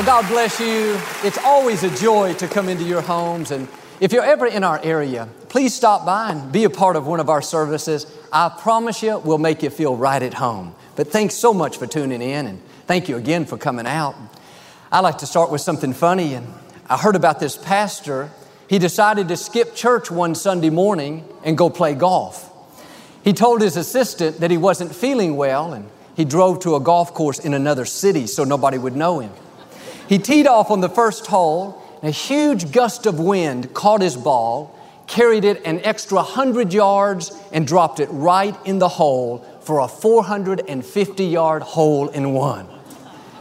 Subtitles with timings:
[0.00, 0.98] Well, God bless you.
[1.22, 3.50] It's always a joy to come into your homes.
[3.50, 3.68] And
[4.00, 7.20] if you're ever in our area, please stop by and be a part of one
[7.20, 8.06] of our services.
[8.32, 10.74] I promise you, we'll make you feel right at home.
[10.96, 14.14] But thanks so much for tuning in, and thank you again for coming out.
[14.90, 16.32] I like to start with something funny.
[16.32, 16.46] And
[16.88, 18.30] I heard about this pastor.
[18.70, 22.50] He decided to skip church one Sunday morning and go play golf.
[23.22, 27.12] He told his assistant that he wasn't feeling well, and he drove to a golf
[27.12, 29.32] course in another city so nobody would know him.
[30.10, 34.16] He teed off on the first hole, and a huge gust of wind caught his
[34.16, 39.78] ball, carried it an extra 100 yards, and dropped it right in the hole for
[39.78, 42.66] a 450 yard hole in one.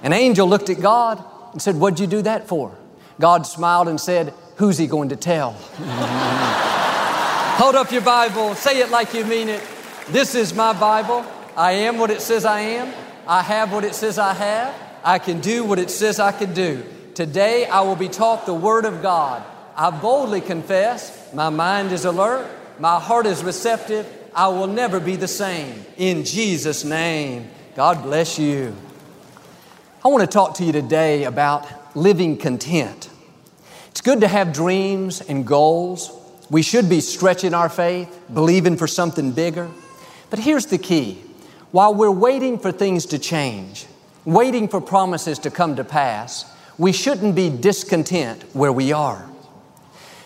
[0.03, 2.77] An angel looked at God and said, What'd you do that for?
[3.19, 5.53] God smiled and said, Who's he going to tell?
[7.57, 9.63] Hold up your Bible, say it like you mean it.
[10.09, 11.25] This is my Bible.
[11.57, 12.93] I am what it says I am.
[13.25, 14.88] I have what it says I have.
[15.03, 16.83] I can do what it says I can do.
[17.15, 19.43] Today I will be taught the Word of God.
[19.75, 25.15] I boldly confess, my mind is alert, my heart is receptive, I will never be
[25.15, 25.85] the same.
[25.97, 28.75] In Jesus' name, God bless you.
[30.03, 33.09] I want to talk to you today about living content.
[33.91, 36.11] It's good to have dreams and goals.
[36.49, 39.69] We should be stretching our faith, believing for something bigger.
[40.29, 41.21] But here's the key
[41.71, 43.85] while we're waiting for things to change,
[44.25, 46.45] waiting for promises to come to pass,
[46.77, 49.29] we shouldn't be discontent where we are.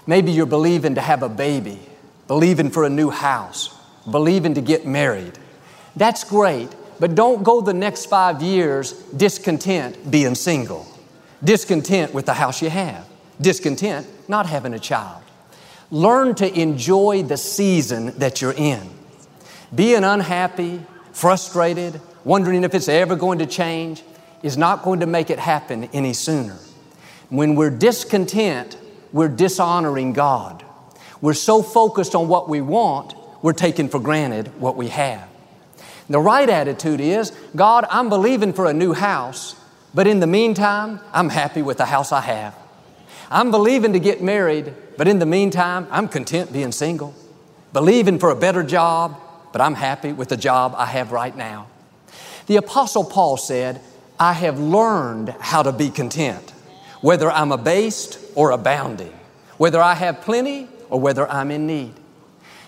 [0.05, 1.79] Maybe you're believing to have a baby,
[2.27, 3.75] believing for a new house,
[4.09, 5.37] believing to get married.
[5.95, 6.69] That's great,
[6.99, 10.85] but don't go the next five years discontent being single,
[11.43, 13.07] discontent with the house you have,
[13.39, 15.23] discontent not having a child.
[15.91, 18.89] Learn to enjoy the season that you're in.
[19.73, 20.81] Being unhappy,
[21.11, 24.03] frustrated, wondering if it's ever going to change,
[24.41, 26.57] is not going to make it happen any sooner.
[27.29, 28.77] When we're discontent,
[29.11, 30.63] we're dishonoring God.
[31.21, 35.27] We're so focused on what we want, we're taking for granted what we have.
[36.09, 39.55] The right attitude is God, I'm believing for a new house,
[39.93, 42.55] but in the meantime, I'm happy with the house I have.
[43.29, 47.13] I'm believing to get married, but in the meantime, I'm content being single.
[47.71, 49.19] Believing for a better job,
[49.51, 51.67] but I'm happy with the job I have right now.
[52.47, 53.81] The Apostle Paul said,
[54.19, 56.51] I have learned how to be content,
[57.01, 59.13] whether I'm abased or abounding,
[59.57, 61.93] whether I have plenty or whether I'm in need.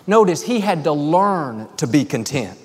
[0.06, 2.58] Notice he had to learn to be content.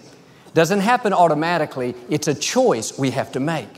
[0.54, 3.70] Doesn't happen automatically, it's a choice we have to make.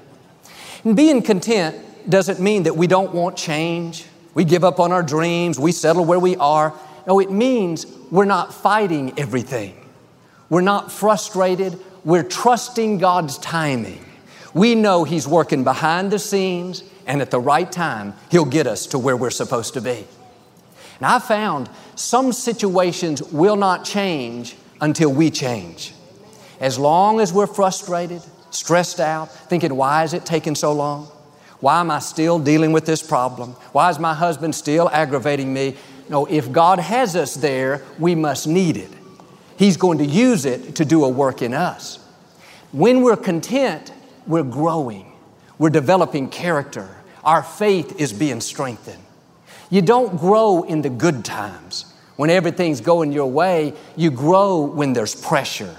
[0.83, 1.77] And being content
[2.09, 6.05] doesn't mean that we don't want change, we give up on our dreams, we settle
[6.05, 6.73] where we are.
[7.07, 9.75] No, it means we're not fighting everything.
[10.49, 14.03] We're not frustrated, we're trusting God's timing.
[14.53, 18.87] We know He's working behind the scenes, and at the right time, He'll get us
[18.87, 20.05] to where we're supposed to be.
[20.97, 25.93] And I found some situations will not change until we change.
[26.59, 28.21] As long as we're frustrated,
[28.51, 31.07] stressed out, thinking, why is it taking so long?
[31.59, 33.51] Why am I still dealing with this problem?
[33.71, 35.75] Why is my husband still aggravating me?
[36.09, 38.91] No, if God has us there, we must need it.
[39.57, 41.99] He's going to use it to do a work in us.
[42.71, 43.93] When we're content,
[44.25, 45.11] we're growing,
[45.57, 49.03] we're developing character, our faith is being strengthened.
[49.69, 51.85] You don't grow in the good times.
[52.15, 55.75] When everything's going your way, you grow when there's pressure.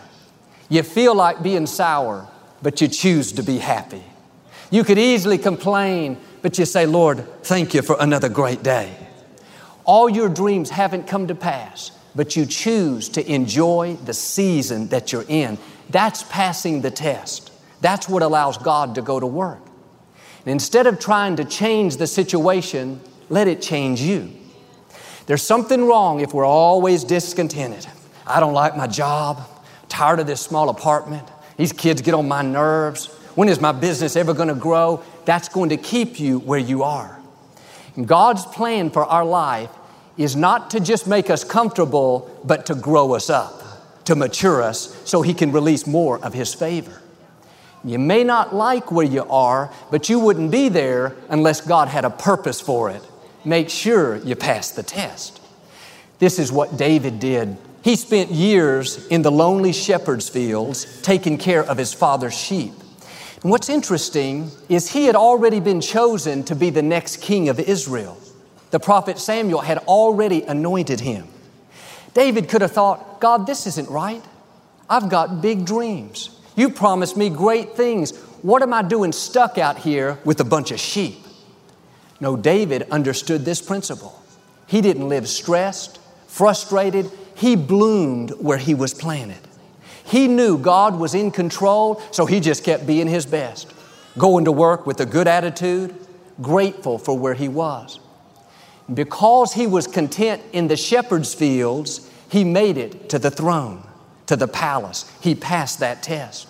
[0.68, 2.28] You feel like being sour,
[2.62, 4.02] but you choose to be happy.
[4.70, 8.96] You could easily complain, but you say, Lord, thank you for another great day.
[9.84, 15.12] All your dreams haven't come to pass, but you choose to enjoy the season that
[15.12, 15.58] you're in.
[15.90, 17.52] That's passing the test.
[17.80, 19.60] That's what allows God to go to work.
[20.44, 24.30] And instead of trying to change the situation, let it change you.
[25.26, 27.86] There's something wrong if we're always discontented.
[28.26, 29.42] I don't like my job,
[29.88, 31.26] tired of this small apartment.
[31.56, 33.06] These kids get on my nerves.
[33.34, 35.02] When is my business ever going to grow?
[35.24, 37.18] That's going to keep you where you are.
[38.02, 39.70] God's plan for our life
[40.16, 44.96] is not to just make us comfortable, but to grow us up, to mature us
[45.04, 47.00] so He can release more of His favor.
[47.84, 52.04] You may not like where you are, but you wouldn't be there unless God had
[52.04, 53.02] a purpose for it.
[53.44, 55.40] Make sure you pass the test.
[56.18, 57.58] This is what David did.
[57.82, 62.72] He spent years in the lonely shepherd's fields taking care of his father's sheep.
[63.42, 67.60] And what's interesting is he had already been chosen to be the next king of
[67.60, 68.16] Israel.
[68.74, 71.28] The prophet Samuel had already anointed him.
[72.12, 74.20] David could have thought, God, this isn't right.
[74.90, 76.40] I've got big dreams.
[76.56, 78.18] You promised me great things.
[78.42, 81.24] What am I doing stuck out here with a bunch of sheep?
[82.18, 84.20] No, David understood this principle.
[84.66, 87.08] He didn't live stressed, frustrated.
[87.36, 89.38] He bloomed where he was planted.
[90.04, 93.72] He knew God was in control, so he just kept being his best,
[94.18, 95.94] going to work with a good attitude,
[96.42, 98.00] grateful for where he was.
[98.92, 103.82] Because he was content in the shepherd's fields, he made it to the throne
[104.26, 105.10] to the palace.
[105.20, 106.48] He passed that test.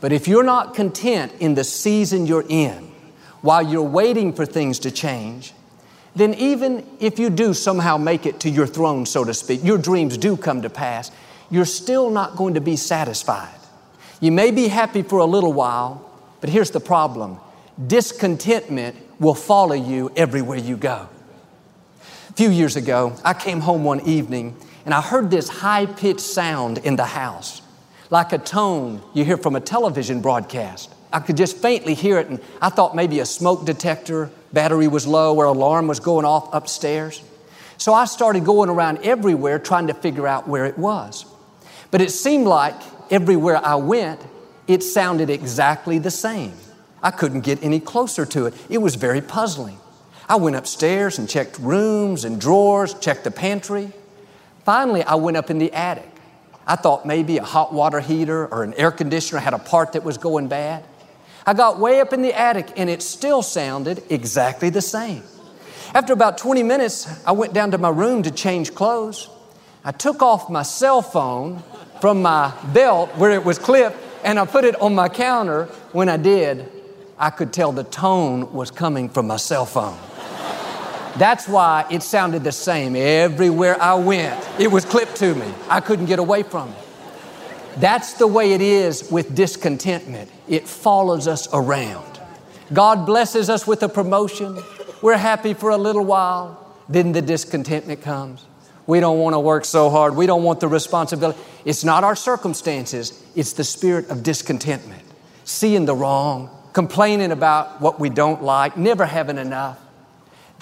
[0.00, 2.92] But if you're not content in the season you're in,
[3.40, 5.52] while you're waiting for things to change,
[6.16, 9.78] then even if you do somehow make it to your throne, so to speak, your
[9.78, 11.10] dreams do come to pass,
[11.50, 13.54] you're still not going to be satisfied.
[14.20, 17.38] You may be happy for a little while, but here's the problem
[17.86, 21.08] discontentment will follow you everywhere you go.
[22.36, 26.78] Few years ago, I came home one evening and I heard this high pitched sound
[26.78, 27.62] in the house,
[28.10, 30.92] like a tone you hear from a television broadcast.
[31.12, 35.06] I could just faintly hear it, and I thought maybe a smoke detector battery was
[35.06, 37.22] low or alarm was going off upstairs.
[37.78, 41.26] So I started going around everywhere trying to figure out where it was.
[41.92, 42.74] But it seemed like
[43.12, 44.20] everywhere I went,
[44.66, 46.54] it sounded exactly the same.
[47.00, 48.54] I couldn't get any closer to it.
[48.68, 49.78] It was very puzzling.
[50.28, 53.92] I went upstairs and checked rooms and drawers, checked the pantry.
[54.64, 56.08] Finally, I went up in the attic.
[56.66, 60.02] I thought maybe a hot water heater or an air conditioner had a part that
[60.02, 60.82] was going bad.
[61.46, 65.22] I got way up in the attic and it still sounded exactly the same.
[65.94, 69.28] After about 20 minutes, I went down to my room to change clothes.
[69.84, 71.62] I took off my cell phone
[72.00, 75.66] from my belt where it was clipped and I put it on my counter.
[75.92, 76.72] When I did,
[77.18, 79.98] I could tell the tone was coming from my cell phone.
[81.16, 84.44] That's why it sounded the same everywhere I went.
[84.58, 85.46] It was clipped to me.
[85.68, 86.76] I couldn't get away from it.
[87.76, 90.30] That's the way it is with discontentment.
[90.48, 92.20] It follows us around.
[92.72, 94.60] God blesses us with a promotion.
[95.02, 96.60] We're happy for a little while.
[96.88, 98.44] Then the discontentment comes.
[98.86, 100.16] We don't want to work so hard.
[100.16, 101.38] We don't want the responsibility.
[101.64, 105.02] It's not our circumstances, it's the spirit of discontentment.
[105.44, 109.78] Seeing the wrong, complaining about what we don't like, never having enough.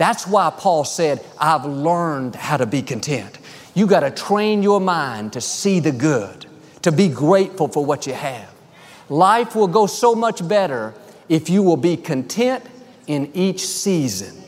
[0.02, 3.38] That's why Paul said, I've learned how to be content.
[3.72, 6.44] You got to train your mind to see the good,
[6.82, 8.52] to be grateful for what you have.
[9.08, 10.93] Life will go so much better
[11.28, 12.64] if you will be content
[13.06, 14.43] in each season.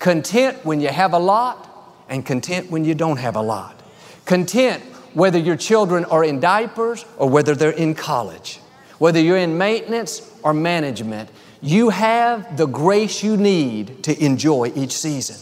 [0.00, 3.80] Content when you have a lot, and content when you don't have a lot.
[4.24, 4.82] Content
[5.14, 8.58] whether your children are in diapers or whether they're in college,
[8.98, 11.30] whether you're in maintenance or management
[11.62, 15.36] you have the grace you need to enjoy each season.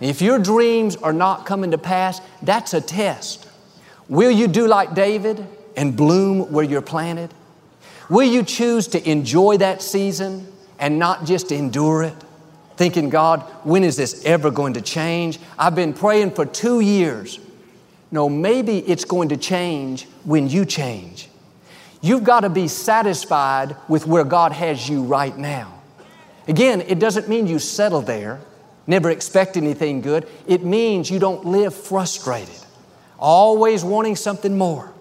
[0.00, 3.46] If your dreams are not coming to pass, that's a test.
[4.08, 5.46] Will you do like David
[5.76, 7.32] and bloom where you're planted?
[8.08, 12.14] Will you choose to enjoy that season and not just endure it?
[12.76, 15.38] Thinking, God, when is this ever going to change?
[15.58, 17.38] I've been praying for two years.
[18.10, 21.29] No, maybe it's going to change when you change.
[22.00, 25.80] You've got to be satisfied with where God has you right now.
[26.48, 28.40] Again, it doesn't mean you settle there,
[28.86, 30.26] never expect anything good.
[30.46, 32.58] It means you don't live frustrated,
[33.18, 34.92] always wanting something more.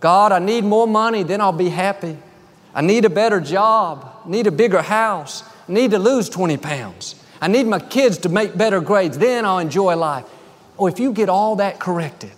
[0.00, 2.16] God, I need more money, then I'll be happy.
[2.74, 7.14] I need a better job, need a bigger house, need to lose 20 pounds.
[7.40, 10.24] I need my kids to make better grades, then I'll enjoy life.
[10.78, 12.32] Oh, if you get all that corrected,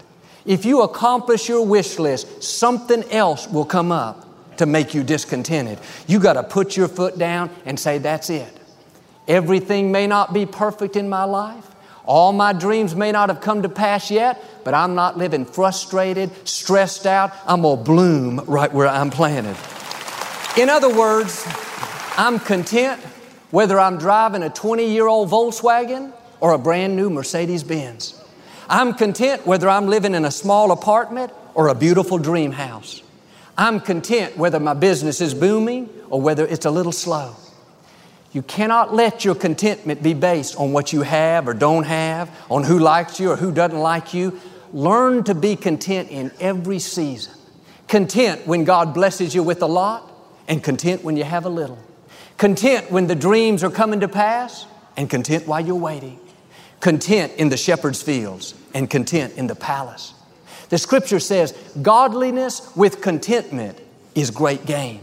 [0.47, 5.78] if you accomplish your wish list, something else will come up to make you discontented.
[6.06, 8.52] You got to put your foot down and say, That's it.
[9.28, 11.66] Everything may not be perfect in my life.
[12.04, 16.30] All my dreams may not have come to pass yet, but I'm not living frustrated,
[16.49, 17.32] stressed out.
[17.47, 19.56] I'm going to bloom right where I'm planted.
[20.61, 21.47] In other words,
[22.16, 23.00] I'm content
[23.50, 28.20] whether I'm driving a 20 year old Volkswagen or a brand new Mercedes Benz.
[28.71, 33.03] I'm content whether I'm living in a small apartment or a beautiful dream house.
[33.59, 37.35] I'm content whether my business is booming or whether it's a little slow.
[38.33, 42.62] You cannot let your contentment be based on what you have or don't have, on
[42.62, 44.39] who likes you or who doesn't like you.
[44.73, 47.35] Learn to be content in every season.
[47.89, 50.09] Content when God blesses you with a lot,
[50.47, 51.79] and content when you have a little.
[52.39, 54.65] Content when the dreams are coming to pass,
[54.97, 56.21] and content while you're waiting.
[56.80, 60.14] Content in the shepherd's fields, and content in the palace.
[60.70, 63.78] The scripture says, Godliness with contentment
[64.14, 65.00] is great gain.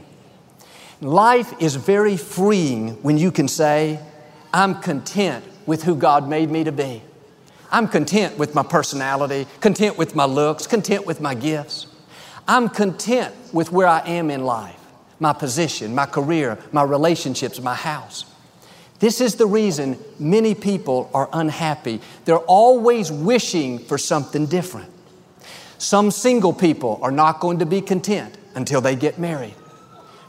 [1.02, 4.00] Life is very freeing when you can say,
[4.54, 7.04] I'm content with who God made me to be.
[7.70, 11.88] I'm content with my personality, content with my looks, content with my gifts.
[12.48, 14.80] I'm content with where I am in life,
[15.20, 18.26] my position, my career, my relationships, my house.
[19.00, 22.02] This is the reason many people are unhappy.
[22.26, 24.92] They're always wishing for something different.
[25.78, 29.54] Some single people are not going to be content until they get married.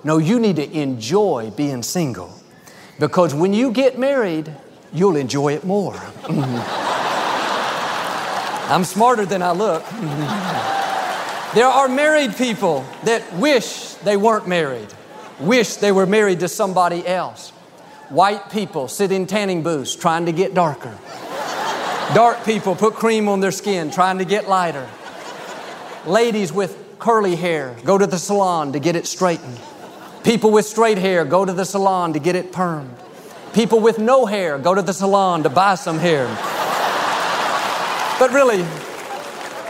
[0.04, 2.38] No, you need to enjoy being single
[2.98, 4.52] because when you get married,
[4.92, 5.96] you'll enjoy it more.
[8.68, 9.82] I'm smarter than I look.
[11.54, 14.88] there are married people that wish they weren't married,
[15.40, 17.52] wish they were married to somebody else.
[18.10, 20.96] White people sit in tanning booths trying to get darker.
[22.14, 24.88] Dark people put cream on their skin trying to get lighter.
[26.06, 29.60] Ladies with curly hair go to the salon to get it straightened.
[30.24, 32.88] People with straight hair go to the salon to get it permed.
[33.52, 36.26] People with no hair go to the salon to buy some hair.
[38.18, 38.62] But really,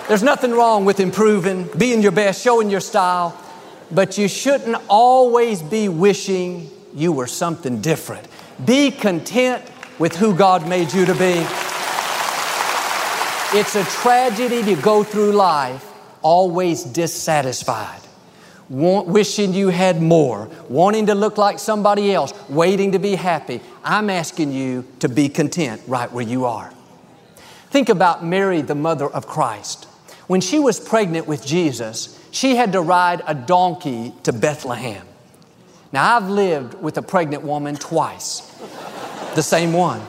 [0.06, 3.36] there's nothing wrong with improving, being your best, showing your style,
[3.90, 8.26] but you shouldn't always be wishing you were something different.
[8.64, 9.62] Be content
[9.98, 11.46] with who God made you to be.
[13.58, 15.84] It's a tragedy to go through life
[16.20, 18.00] always dissatisfied,
[18.68, 23.60] want, wishing you had more, wanting to look like somebody else, waiting to be happy.
[23.82, 26.70] I'm asking you to be content right where you are.
[27.70, 29.84] Think about Mary, the mother of Christ.
[30.26, 35.07] When she was pregnant with Jesus, she had to ride a donkey to Bethlehem.
[35.90, 38.40] Now, I've lived with a pregnant woman twice,
[39.34, 40.00] the same one.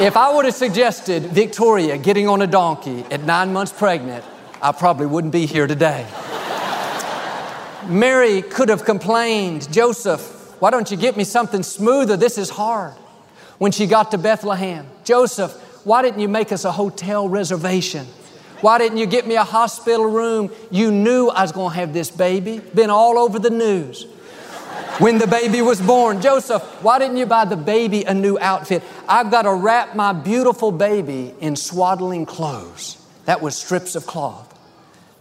[0.00, 4.24] If I would have suggested Victoria getting on a donkey at nine months pregnant,
[4.62, 6.06] I probably wouldn't be here today.
[7.86, 12.16] Mary could have complained, Joseph, why don't you get me something smoother?
[12.16, 12.94] This is hard.
[13.58, 15.52] When she got to Bethlehem, Joseph,
[15.84, 18.06] why didn't you make us a hotel reservation?
[18.60, 20.50] Why didn't you get me a hospital room?
[20.70, 22.58] You knew I was going to have this baby.
[22.58, 24.06] Been all over the news.
[24.98, 28.82] When the baby was born, Joseph, why didn't you buy the baby a new outfit?
[29.06, 32.96] I've got to wrap my beautiful baby in swaddling clothes.
[33.26, 34.58] That was strips of cloth.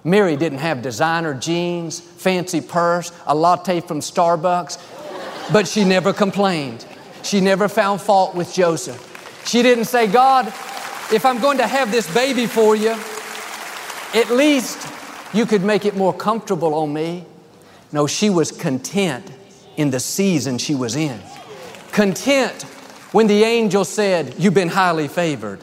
[0.05, 4.77] Mary didn't have designer jeans, fancy purse, a latte from Starbucks,
[5.51, 6.85] but she never complained.
[7.23, 9.43] She never found fault with Joseph.
[9.45, 10.47] She didn't say, God,
[11.11, 12.95] if I'm going to have this baby for you,
[14.15, 14.87] at least
[15.33, 17.25] you could make it more comfortable on me.
[17.91, 19.29] No, she was content
[19.75, 21.19] in the season she was in.
[21.91, 22.63] Content
[23.11, 25.61] when the angel said, You've been highly favored.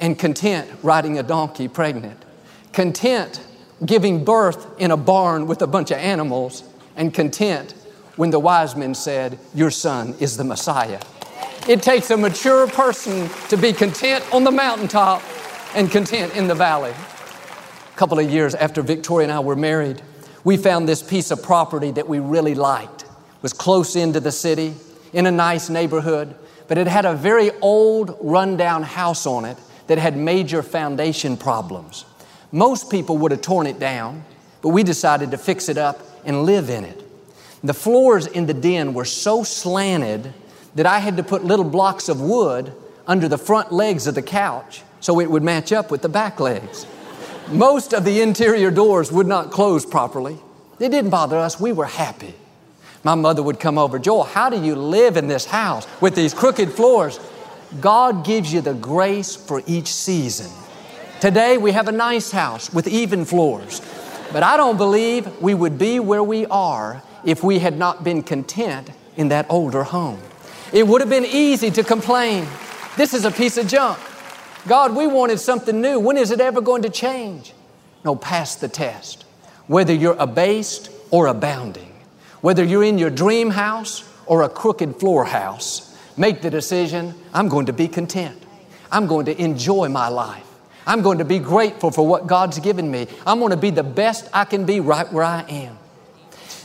[0.00, 2.24] And content riding a donkey pregnant.
[2.72, 3.42] Content
[3.84, 6.64] giving birth in a barn with a bunch of animals.
[6.96, 7.72] And content
[8.16, 11.00] when the wise men said, Your son is the Messiah.
[11.68, 15.22] It takes a mature person to be content on the mountaintop
[15.74, 16.94] and content in the valley.
[18.00, 20.00] Couple of years after Victoria and I were married,
[20.42, 23.02] we found this piece of property that we really liked.
[23.02, 24.72] It was close into the city,
[25.12, 26.34] in a nice neighborhood,
[26.66, 32.06] but it had a very old, rundown house on it that had major foundation problems.
[32.52, 34.24] Most people would have torn it down,
[34.62, 37.04] but we decided to fix it up and live in it.
[37.62, 40.32] The floors in the den were so slanted
[40.74, 42.72] that I had to put little blocks of wood
[43.06, 46.40] under the front legs of the couch so it would match up with the back
[46.40, 46.86] legs.
[47.50, 50.38] Most of the interior doors would not close properly.
[50.78, 51.58] It didn't bother us.
[51.58, 52.34] We were happy.
[53.02, 56.32] My mother would come over, Joel, how do you live in this house with these
[56.32, 57.18] crooked floors?
[57.80, 60.50] God gives you the grace for each season.
[61.20, 63.80] Today we have a nice house with even floors,
[64.32, 68.22] but I don't believe we would be where we are if we had not been
[68.22, 70.20] content in that older home.
[70.72, 72.46] It would have been easy to complain.
[72.96, 73.98] This is a piece of junk.
[74.66, 75.98] God, we wanted something new.
[75.98, 77.52] When is it ever going to change?
[78.04, 79.24] No, pass the test.
[79.66, 81.92] Whether you're abased or abounding,
[82.40, 87.48] whether you're in your dream house or a crooked floor house, make the decision I'm
[87.48, 88.42] going to be content.
[88.90, 90.46] I'm going to enjoy my life.
[90.86, 93.06] I'm going to be grateful for what God's given me.
[93.26, 95.78] I'm going to be the best I can be right where I am.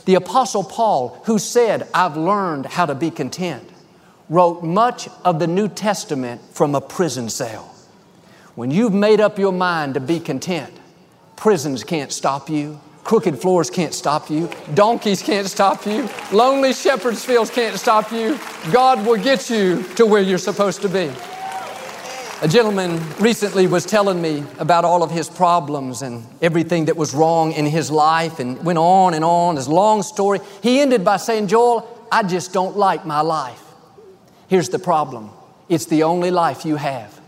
[0.06, 3.68] The Apostle Paul, who said, I've learned how to be content,
[4.30, 7.75] wrote much of the New Testament from a prison cell.
[8.56, 10.74] When you've made up your mind to be content,
[11.36, 14.50] prisons can't stop you, Crooked floors can't stop you.
[14.74, 16.10] Donkeys can't stop you.
[16.32, 18.40] Lonely shepherd's fields can't stop you.
[18.72, 21.12] God will get you to where you're supposed to be.
[22.42, 27.14] A gentleman recently was telling me about all of his problems and everything that was
[27.14, 30.40] wrong in his life and went on and on, his long story.
[30.64, 33.62] He ended by saying, Joel, I just don't like my life.
[34.48, 35.30] Here's the problem
[35.70, 37.22] it's the only life you have.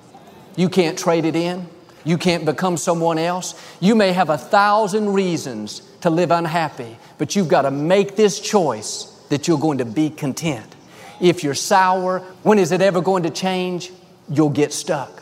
[0.58, 1.70] You can't trade it in.
[2.04, 3.54] You can't become someone else.
[3.80, 8.40] You may have a thousand reasons to live unhappy, but you've got to make this
[8.40, 10.76] choice that you're going to be content.
[11.22, 13.92] If you're sour, when is it ever going to change?
[14.30, 15.22] You'll get stuck.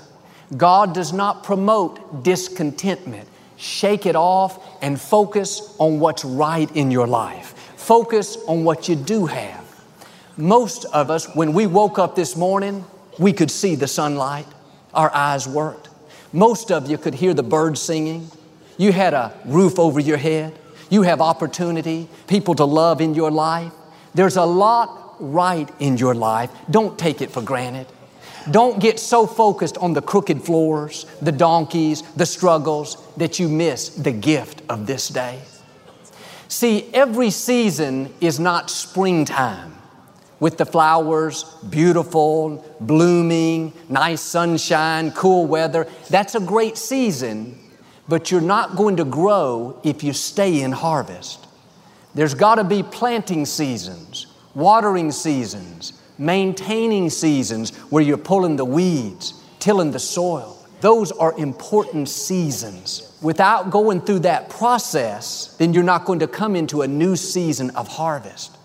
[0.56, 3.28] God does not promote discontentment.
[3.58, 7.54] Shake it off and focus on what's right in your life.
[7.78, 9.64] Focus on what you do have.
[10.38, 12.86] Most of us, when we woke up this morning,
[13.18, 14.48] we could see the sunlight.
[14.96, 15.90] Our eyes worked.
[16.34, 18.30] Most of you could hear the birds singing.
[18.78, 20.58] You had a roof over your head.
[20.90, 23.72] You have opportunity, people to love in your life.
[24.14, 26.50] There's a lot right in your life.
[26.70, 27.88] Don't take it for granted.
[28.52, 33.90] Don't get so focused on the crooked floors, the donkeys, the struggles that you miss
[33.90, 35.42] the gift of this day.
[36.48, 39.76] See, every season is not springtime
[40.40, 45.88] with the flowers beautiful, blooming, nice sunshine, cool weather.
[46.10, 47.58] That's a great season,
[48.08, 51.48] but you're not going to grow if you stay in harvest.
[52.14, 59.42] There's got to be planting seasons, watering seasons, maintaining seasons where you're pulling the weeds,
[59.60, 60.58] tilling the soil.
[60.82, 63.18] Those are important seasons.
[63.22, 67.72] Without going through that process, then you're not going to come into a new season
[67.72, 68.56] of harvest.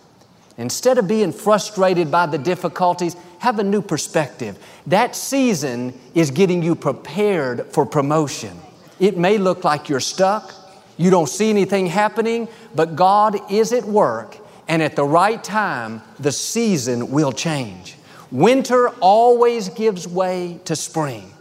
[0.60, 4.58] Instead of being frustrated by the difficulties, have a new perspective.
[4.86, 8.60] That season is getting you prepared for promotion.
[8.98, 10.54] It may look like you're stuck,
[10.98, 14.36] you don't see anything happening, but God is at work,
[14.68, 17.96] and at the right time, the season will change.
[18.30, 21.32] Winter always gives way to spring.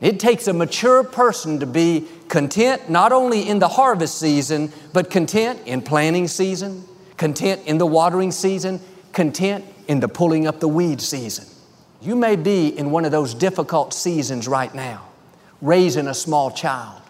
[0.00, 5.10] It takes a mature person to be content not only in the harvest season, but
[5.10, 6.84] content in planting season,
[7.16, 8.80] content in the watering season,
[9.12, 11.46] content in the pulling up the weed season.
[12.00, 15.06] You may be in one of those difficult seasons right now,
[15.60, 17.00] raising a small child,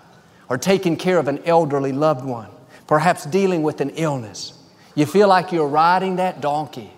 [0.49, 2.49] or taking care of an elderly loved one,
[2.87, 4.53] perhaps dealing with an illness.
[4.95, 6.91] You feel like you're riding that donkey.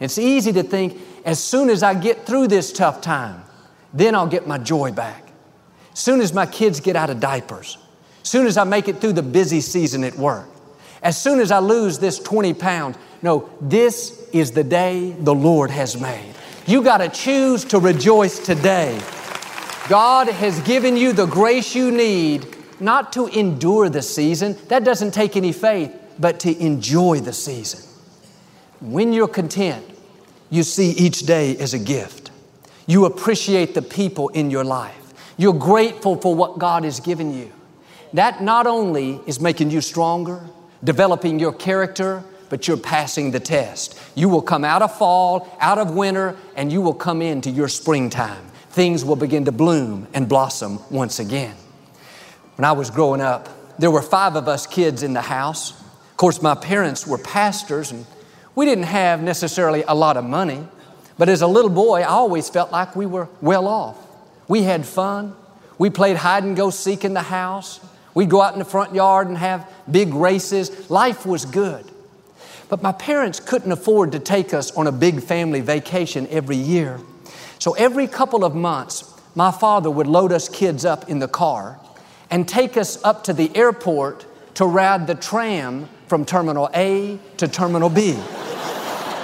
[0.00, 3.42] It's easy to think, as soon as I get through this tough time,
[3.92, 5.22] then I'll get my joy back.
[5.92, 7.78] Soon as my kids get out of diapers,
[8.22, 10.48] soon as I make it through the busy season at work,
[11.04, 12.96] as soon as I lose this 20 pounds.
[13.22, 16.34] No, this is the day the Lord has made.
[16.66, 18.98] You got to choose to rejoice today.
[19.88, 22.46] God has given you the grace you need
[22.80, 27.80] not to endure the season, that doesn't take any faith, but to enjoy the season.
[28.80, 29.84] When you're content,
[30.50, 32.30] you see each day as a gift.
[32.86, 35.14] You appreciate the people in your life.
[35.36, 37.52] You're grateful for what God has given you.
[38.12, 40.48] That not only is making you stronger,
[40.84, 43.98] developing your character, but you're passing the test.
[44.14, 47.68] You will come out of fall, out of winter, and you will come into your
[47.68, 48.44] springtime.
[48.70, 51.56] Things will begin to bloom and blossom once again.
[52.56, 55.72] When I was growing up, there were five of us kids in the house.
[55.72, 58.06] Of course, my parents were pastors, and
[58.54, 60.66] we didn't have necessarily a lot of money.
[61.18, 63.96] But as a little boy, I always felt like we were well off.
[64.48, 65.34] We had fun.
[65.78, 67.80] We played hide and go seek in the house.
[68.14, 70.88] We'd go out in the front yard and have big races.
[70.90, 71.90] Life was good.
[72.68, 77.00] But my parents couldn't afford to take us on a big family vacation every year.
[77.58, 81.78] So every couple of months, my father would load us kids up in the car
[82.30, 87.48] and take us up to the airport to ride the tram from Terminal A to
[87.48, 88.12] Terminal B.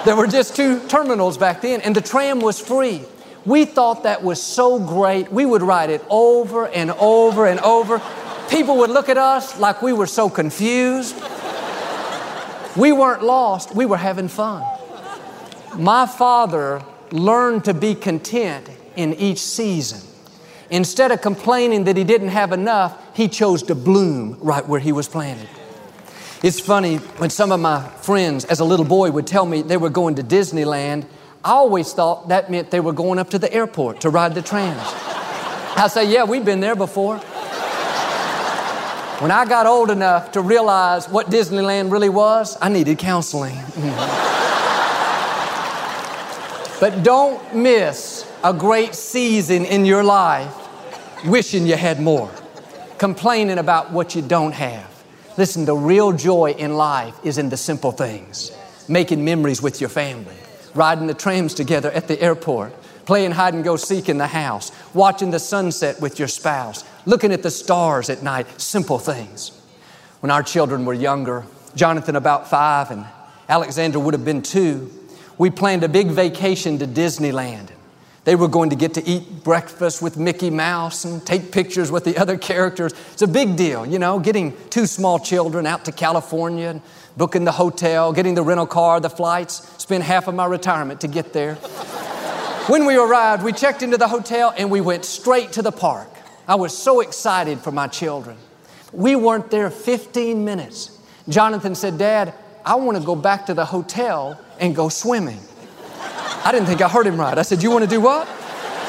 [0.05, 3.03] there were just two terminals back then, and the tram was free.
[3.45, 5.31] We thought that was so great.
[5.31, 8.01] We would ride it over and over and over.
[8.51, 11.15] People would look at us like we were so confused.
[12.75, 14.61] We weren't lost, we were having fun.
[15.77, 20.01] My father learned to be content in each season.
[20.69, 24.91] Instead of complaining that he didn't have enough, he chose to bloom right where he
[24.91, 25.47] was planted.
[26.43, 29.77] It's funny when some of my friends, as a little boy, would tell me they
[29.77, 31.05] were going to Disneyland.
[31.43, 34.41] I always thought that meant they were going up to the airport to ride the
[34.41, 34.81] trams.
[35.77, 37.21] I say, Yeah, we've been there before.
[39.21, 43.53] When I got old enough to realize what Disneyland really was, I needed counseling.
[46.79, 50.51] but don't miss a great season in your life
[51.23, 52.31] wishing you had more,
[52.97, 54.91] complaining about what you don't have.
[55.37, 58.51] Listen, the real joy in life is in the simple things.
[58.87, 60.37] Making memories with your family,
[60.73, 62.73] riding the trams together at the airport,
[63.05, 67.31] playing hide and go seek in the house, watching the sunset with your spouse, looking
[67.31, 69.57] at the stars at night, simple things.
[70.19, 73.05] When our children were younger, Jonathan about five and
[73.49, 74.91] Alexander would have been two,
[75.37, 77.69] we planned a big vacation to Disneyland.
[78.23, 82.03] They were going to get to eat breakfast with Mickey Mouse and take pictures with
[82.03, 82.93] the other characters.
[83.13, 86.81] It's a big deal, you know, getting two small children out to California and
[87.17, 91.07] booking the hotel, getting the rental car, the flights, spend half of my retirement to
[91.07, 91.55] get there.
[92.67, 96.07] when we arrived, we checked into the hotel and we went straight to the park.
[96.47, 98.37] I was so excited for my children.
[98.91, 100.97] We weren't there 15 minutes.
[101.29, 102.33] Jonathan said, Dad,
[102.65, 105.39] I want to go back to the hotel and go swimming.
[106.43, 107.37] I didn't think I heard him right.
[107.37, 108.27] I said, You want to do what?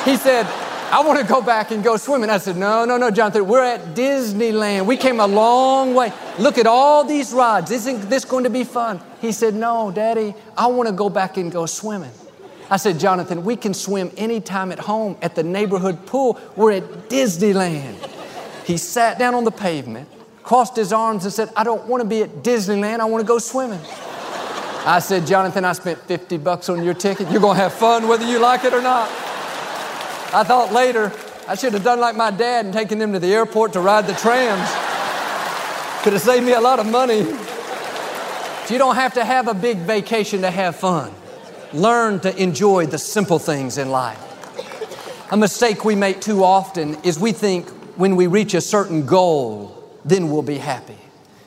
[0.04, 0.46] He said,
[0.90, 2.30] I want to go back and go swimming.
[2.30, 4.86] I said, No, no, no, Jonathan, we're at Disneyland.
[4.86, 6.12] We came a long way.
[6.38, 7.70] Look at all these rides.
[7.70, 9.00] Isn't this going to be fun?
[9.20, 12.10] He said, No, Daddy, I want to go back and go swimming.
[12.72, 16.40] I said, Jonathan, we can swim anytime at home at the neighborhood pool.
[16.56, 17.96] We're at Disneyland.
[18.64, 20.08] He sat down on the pavement,
[20.42, 23.00] crossed his arms, and said, I don't want to be at Disneyland.
[23.00, 23.82] I want to go swimming.
[24.86, 27.30] I said, Jonathan, I spent 50 bucks on your ticket.
[27.30, 29.06] You're going to have fun whether you like it or not.
[30.32, 31.12] I thought later,
[31.46, 34.06] I should have done like my dad and taken him to the airport to ride
[34.06, 34.66] the trams.
[36.04, 37.18] Could have saved me a lot of money.
[37.18, 41.12] You don't have to have a big vacation to have fun.
[41.72, 44.18] Learn to enjoy the simple things in life.
[45.30, 49.90] A mistake we make too often is we think when we reach a certain goal,
[50.04, 50.98] then we'll be happy.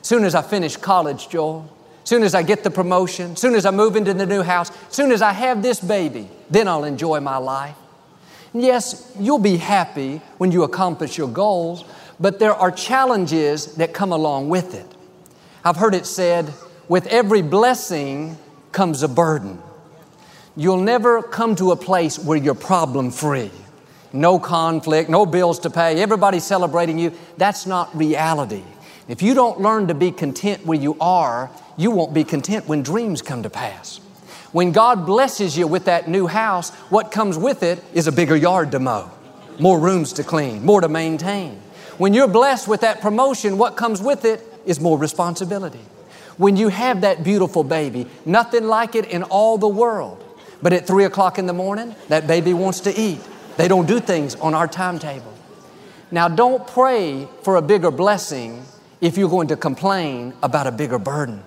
[0.02, 1.70] Soon as I finish college, Joel,
[2.04, 5.12] soon as I get the promotion, soon as I move into the new house, soon
[5.12, 7.76] as I have this baby, then I'll enjoy my life.
[8.54, 11.84] Yes, you'll be happy when you accomplish your goals,
[12.20, 14.88] but there are challenges that come along with it.
[15.64, 16.54] I've heard it said,
[16.88, 18.38] with every blessing
[18.72, 19.62] comes a burden.
[20.58, 23.52] You'll never come to a place where you're problem free.
[24.14, 27.12] No conflict, no bills to pay, everybody celebrating you.
[27.36, 28.64] That's not reality.
[29.10, 32.84] If you don't learn to be content where you are, you won't be content when
[32.84, 33.98] dreams come to pass.
[34.54, 38.38] When God blesses you with that new house, what comes with it is a bigger
[38.38, 39.12] yard to mow,
[39.60, 41.62] more rooms to clean, more to maintain.
[41.98, 45.82] When you're blessed with that promotion, what comes with it is more responsibility.
[46.38, 50.25] When you have that beautiful baby, nothing like it in all the world.
[50.62, 53.20] But at three o'clock in the morning, that baby wants to eat.
[53.58, 55.34] They don't do things on our timetable.
[56.12, 58.66] Now, don't pray for a bigger blessing
[59.02, 61.44] if you're going to complain about a bigger burden.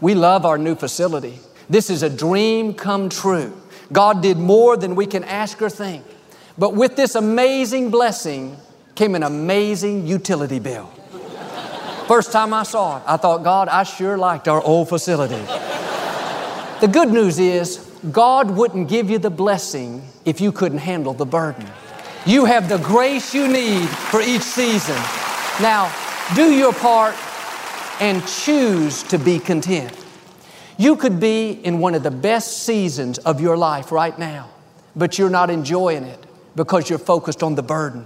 [0.00, 1.38] We love our new facility.
[1.68, 3.58] This is a dream come true.
[3.92, 6.04] God did more than we can ask or think.
[6.56, 8.56] But with this amazing blessing
[8.94, 10.86] came an amazing utility bill.
[12.06, 15.42] First time I saw it, I thought, God, I sure liked our old facility.
[16.80, 21.26] the good news is, God wouldn't give you the blessing if you couldn't handle the
[21.26, 21.66] burden.
[22.26, 24.96] You have the grace you need for each season.
[25.60, 25.92] Now,
[26.34, 27.14] do your part
[28.00, 29.92] and choose to be content.
[30.76, 34.50] You could be in one of the best seasons of your life right now,
[34.96, 36.18] but you're not enjoying it
[36.56, 38.04] because you're focused on the burden,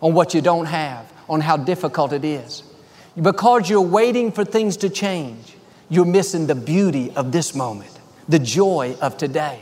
[0.00, 2.62] on what you don't have, on how difficult it is.
[3.20, 5.54] Because you're waiting for things to change,
[5.88, 7.91] you're missing the beauty of this moment,
[8.28, 9.60] the joy of today.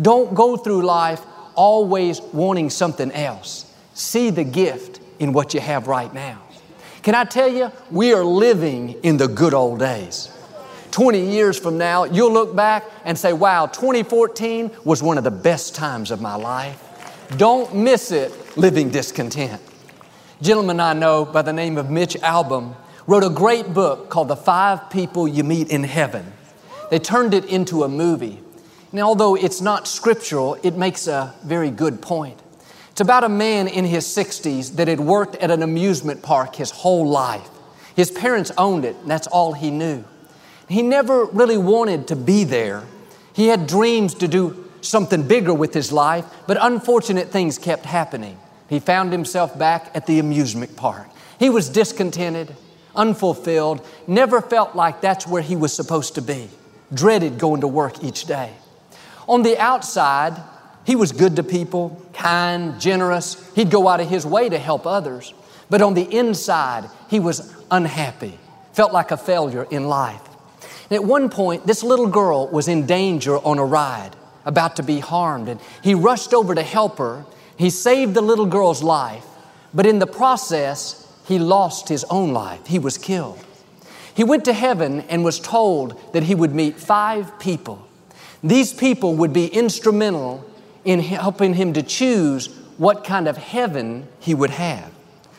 [0.00, 1.22] Don't go through life
[1.54, 3.72] always wanting something else.
[3.94, 6.42] See the gift in what you have right now.
[7.02, 10.30] Can I tell you, we are living in the good old days.
[10.90, 15.30] 20 years from now, you'll look back and say, wow, 2014 was one of the
[15.30, 16.80] best times of my life.
[17.36, 19.60] Don't miss it living discontent.
[20.40, 24.36] Gentleman I know by the name of Mitch Albom wrote a great book called The
[24.36, 26.32] Five People You Meet in Heaven.
[26.94, 28.38] They turned it into a movie.
[28.92, 32.40] Now, although it's not scriptural, it makes a very good point.
[32.92, 36.70] It's about a man in his 60s that had worked at an amusement park his
[36.70, 37.48] whole life.
[37.96, 40.04] His parents owned it, and that's all he knew.
[40.68, 42.84] He never really wanted to be there.
[43.32, 48.38] He had dreams to do something bigger with his life, but unfortunate things kept happening.
[48.68, 51.08] He found himself back at the amusement park.
[51.40, 52.54] He was discontented,
[52.94, 56.50] unfulfilled, never felt like that's where he was supposed to be,
[56.92, 58.52] dreaded going to work each day.
[59.28, 60.36] On the outside,
[60.84, 63.50] he was good to people, kind, generous.
[63.54, 65.32] He'd go out of his way to help others.
[65.70, 68.38] But on the inside, he was unhappy,
[68.72, 70.20] felt like a failure in life.
[70.90, 74.82] And at one point, this little girl was in danger on a ride, about to
[74.82, 75.48] be harmed.
[75.48, 77.24] And he rushed over to help her.
[77.56, 79.24] He saved the little girl's life,
[79.72, 82.66] but in the process, he lost his own life.
[82.66, 83.42] He was killed.
[84.14, 87.86] He went to heaven and was told that he would meet five people.
[88.42, 90.44] These people would be instrumental
[90.84, 92.46] in helping him to choose
[92.78, 94.92] what kind of heaven he would have.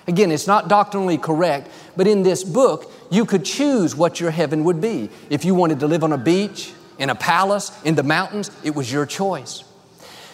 [0.07, 4.63] Again, it's not doctrinally correct, but in this book, you could choose what your heaven
[4.63, 5.09] would be.
[5.29, 8.75] If you wanted to live on a beach, in a palace, in the mountains, it
[8.75, 9.63] was your choice.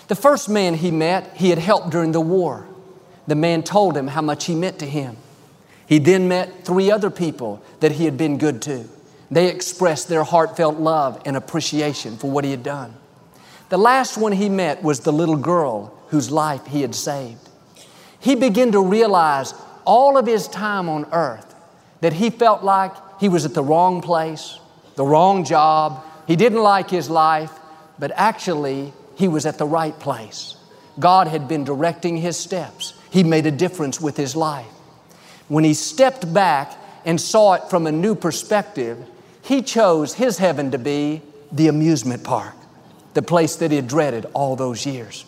[0.07, 2.67] The first man he met, he had helped during the war.
[3.27, 5.15] The man told him how much he meant to him.
[5.91, 8.85] He then met three other people that he had been good to.
[9.29, 12.93] They expressed their heartfelt love and appreciation for what he had done.
[13.67, 17.49] The last one he met was the little girl whose life he had saved.
[18.21, 21.53] He began to realize all of his time on earth
[21.99, 24.59] that he felt like he was at the wrong place,
[24.95, 27.51] the wrong job, he didn't like his life,
[27.99, 30.55] but actually he was at the right place.
[31.01, 32.93] God had been directing his steps.
[33.09, 34.71] He made a difference with his life.
[35.51, 38.97] When he stepped back and saw it from a new perspective,
[39.41, 42.55] he chose his heaven to be the amusement park,
[43.15, 45.25] the place that he had dreaded all those years.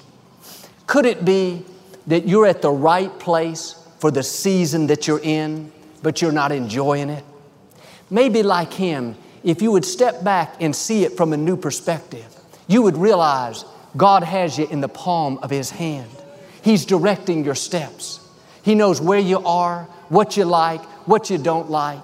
[0.87, 1.65] Could it be
[2.07, 6.53] that you're at the right place for the season that you're in, but you're not
[6.53, 7.25] enjoying it?
[8.09, 12.33] Maybe like him, if you would step back and see it from a new perspective,
[12.69, 13.65] you would realize
[13.97, 16.09] God has you in the palm of His hand.
[16.61, 18.21] He's directing your steps.
[18.63, 22.03] He knows where you are, what you like, what you don't like.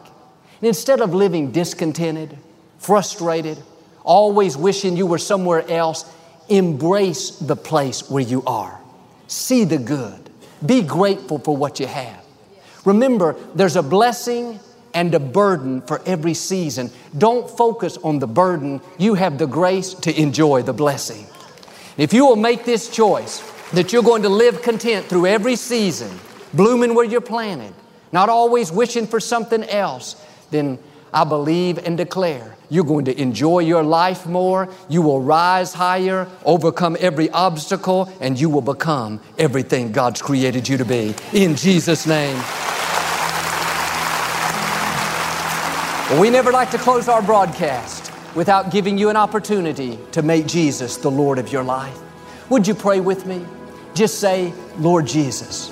[0.62, 2.38] And instead of living discontented,
[2.80, 3.58] frustrated,
[4.04, 6.06] always wishing you were somewhere else,
[6.50, 8.80] embrace the place where you are.
[9.28, 10.30] See the good.
[10.66, 12.24] Be grateful for what you have.
[12.86, 14.60] Remember, there's a blessing
[14.94, 16.90] and a burden for every season.
[17.18, 18.82] Don't focus on the burden.
[18.98, 21.28] You have the grace to enjoy the blessing.
[21.98, 26.10] If you will make this choice that you're going to live content through every season,
[26.54, 27.74] blooming where you're planted,
[28.12, 30.16] not always wishing for something else,
[30.52, 30.80] then
[31.14, 34.70] I believe and declare you're going to enjoy your life more.
[34.90, 40.78] You will rise higher, overcome every obstacle, and you will become everything God's created you
[40.78, 41.16] to be.
[41.34, 42.38] In Jesus' name.
[46.20, 50.98] We never like to close our broadcast without giving you an opportunity to make Jesus
[50.98, 51.98] the Lord of your life.
[52.50, 53.46] Would you pray with me?
[53.96, 55.72] Just say, Lord Jesus,